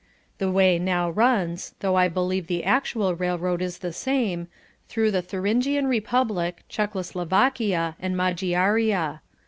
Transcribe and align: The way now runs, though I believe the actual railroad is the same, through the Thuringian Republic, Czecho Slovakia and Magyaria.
The 0.39 0.49
way 0.49 0.79
now 0.79 1.11
runs, 1.11 1.75
though 1.81 1.95
I 1.95 2.07
believe 2.07 2.47
the 2.47 2.63
actual 2.63 3.13
railroad 3.13 3.61
is 3.61 3.77
the 3.77 3.93
same, 3.93 4.47
through 4.89 5.11
the 5.11 5.21
Thuringian 5.21 5.85
Republic, 5.85 6.63
Czecho 6.67 7.03
Slovakia 7.05 7.95
and 7.99 8.17
Magyaria. 8.17 9.21